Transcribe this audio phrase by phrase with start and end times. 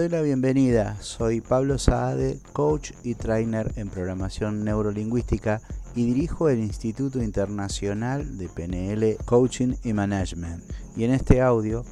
[0.00, 0.96] doy la bienvenida.
[1.02, 5.60] Soy Pablo Saade, coach y trainer en programación neurolingüística
[5.94, 10.64] y dirijo el Instituto Internacional de PNL Coaching y Management.
[10.96, 11.84] Y en este audio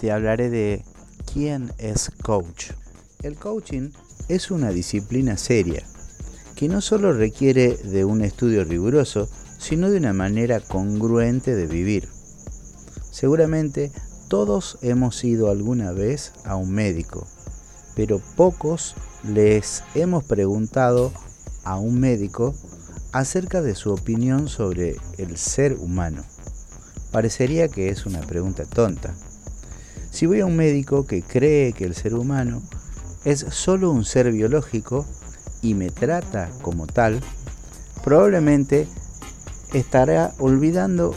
[0.00, 0.84] te hablaré de
[1.32, 2.70] quién es coach.
[3.20, 3.90] El coaching
[4.28, 5.82] es una disciplina seria
[6.54, 12.08] que no solo requiere de un estudio riguroso, sino de una manera congruente de vivir.
[13.10, 13.90] Seguramente
[14.28, 17.26] todos hemos ido alguna vez a un médico,
[17.94, 18.94] pero pocos
[19.24, 21.12] les hemos preguntado
[21.64, 22.54] a un médico
[23.12, 26.22] acerca de su opinión sobre el ser humano.
[27.10, 29.14] Parecería que es una pregunta tonta.
[30.10, 32.62] Si voy a un médico que cree que el ser humano
[33.24, 35.06] es solo un ser biológico
[35.62, 37.20] y me trata como tal,
[38.02, 38.88] probablemente
[39.74, 41.14] estará olvidando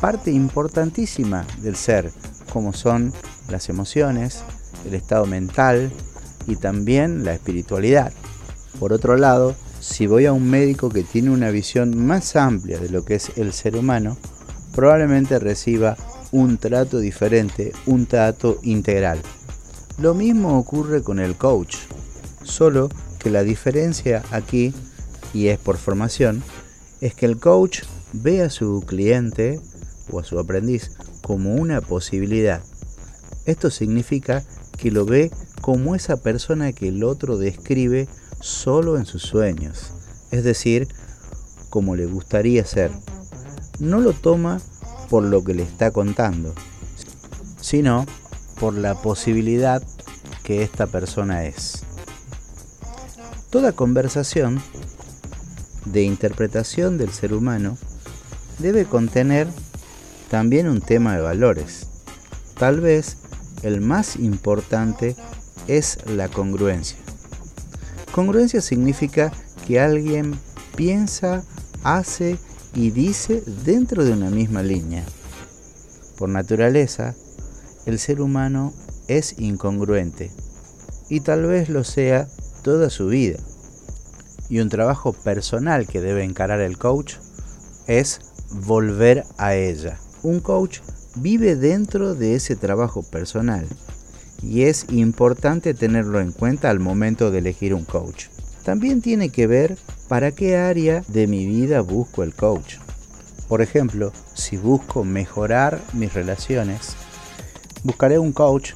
[0.00, 2.10] parte importantísima del ser,
[2.52, 3.12] como son
[3.48, 4.42] las emociones,
[4.86, 5.90] el estado mental
[6.46, 8.12] y también la espiritualidad.
[8.78, 12.88] Por otro lado, si voy a un médico que tiene una visión más amplia de
[12.88, 14.16] lo que es el ser humano,
[14.74, 15.96] probablemente reciba
[16.30, 19.20] un trato diferente, un trato integral.
[19.98, 21.76] Lo mismo ocurre con el coach,
[22.42, 24.72] solo que la diferencia aquí,
[25.34, 26.42] y es por formación,
[27.00, 29.60] es que el coach ve a su cliente
[30.10, 32.62] o a su aprendiz como una posibilidad.
[33.44, 34.44] Esto significa
[34.82, 35.30] que lo ve
[35.60, 38.08] como esa persona que el otro describe
[38.40, 39.92] solo en sus sueños,
[40.32, 40.88] es decir,
[41.70, 42.90] como le gustaría ser.
[43.78, 44.60] No lo toma
[45.08, 46.52] por lo que le está contando,
[47.60, 48.06] sino
[48.58, 49.80] por la posibilidad
[50.42, 51.84] que esta persona es.
[53.50, 54.60] Toda conversación
[55.84, 57.78] de interpretación del ser humano
[58.58, 59.46] debe contener
[60.28, 61.86] también un tema de valores.
[62.58, 63.21] Tal vez
[63.62, 65.16] el más importante
[65.68, 66.98] es la congruencia.
[68.12, 69.32] Congruencia significa
[69.66, 70.38] que alguien
[70.76, 71.44] piensa,
[71.82, 72.38] hace
[72.74, 75.04] y dice dentro de una misma línea.
[76.18, 77.14] Por naturaleza,
[77.86, 78.72] el ser humano
[79.08, 80.30] es incongruente
[81.08, 82.28] y tal vez lo sea
[82.62, 83.38] toda su vida.
[84.48, 87.14] Y un trabajo personal que debe encarar el coach
[87.86, 90.80] es volver a ella un coach
[91.14, 93.66] vive dentro de ese trabajo personal
[94.42, 98.26] y es importante tenerlo en cuenta al momento de elegir un coach.
[98.64, 99.76] También tiene que ver
[100.08, 102.76] para qué área de mi vida busco el coach.
[103.48, 106.94] Por ejemplo, si busco mejorar mis relaciones,
[107.84, 108.72] buscaré un coach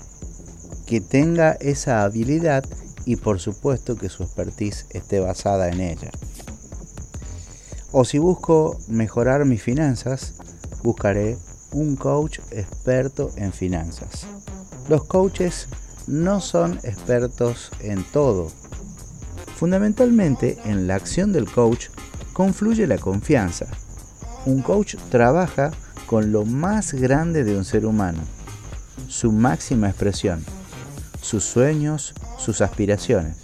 [0.87, 2.65] que tenga esa habilidad
[3.05, 6.11] y por supuesto que su expertise esté basada en ella.
[7.93, 10.35] O si busco mejorar mis finanzas,
[10.83, 11.39] buscaré
[11.77, 14.27] un coach experto en finanzas.
[14.89, 15.69] Los coaches
[16.07, 18.51] no son expertos en todo.
[19.57, 21.89] Fundamentalmente en la acción del coach
[22.33, 23.67] confluye la confianza.
[24.47, 25.71] Un coach trabaja
[26.07, 28.23] con lo más grande de un ser humano,
[29.09, 30.43] su máxima expresión,
[31.21, 33.37] sus sueños, sus aspiraciones.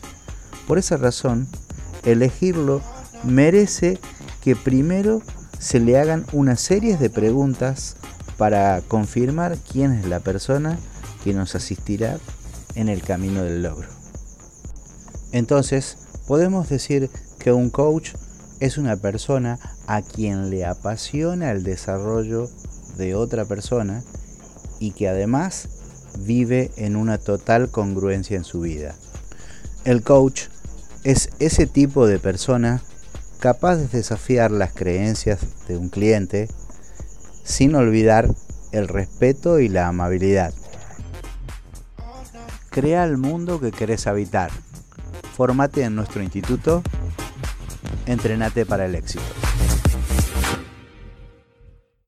[0.66, 1.48] Por esa razón,
[2.02, 2.80] elegirlo
[3.24, 3.98] merece
[4.40, 5.20] que primero
[5.58, 7.96] se le hagan una serie de preguntas
[8.42, 10.76] para confirmar quién es la persona
[11.22, 12.18] que nos asistirá
[12.74, 13.86] en el camino del logro.
[15.30, 17.08] Entonces, podemos decir
[17.38, 18.14] que un coach
[18.58, 22.50] es una persona a quien le apasiona el desarrollo
[22.96, 24.02] de otra persona
[24.80, 25.68] y que además
[26.18, 28.96] vive en una total congruencia en su vida.
[29.84, 30.46] El coach
[31.04, 32.82] es ese tipo de persona
[33.38, 35.38] capaz de desafiar las creencias
[35.68, 36.48] de un cliente
[37.42, 38.28] sin olvidar
[38.72, 40.52] el respeto y la amabilidad.
[42.70, 44.50] Crea el mundo que querés habitar.
[45.36, 46.82] Formate en nuestro instituto.
[48.06, 49.22] Entrenate para el éxito.